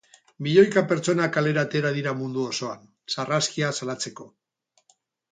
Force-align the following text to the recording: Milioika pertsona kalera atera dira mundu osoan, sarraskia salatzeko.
Milioika 0.45 0.81
pertsona 0.91 1.25
kalera 1.35 1.65
atera 1.67 1.91
dira 1.97 2.13
mundu 2.21 2.45
osoan, 2.53 2.87
sarraskia 3.17 3.69
salatzeko. 3.81 4.27